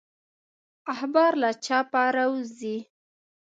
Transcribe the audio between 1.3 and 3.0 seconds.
له چاپه راووزي.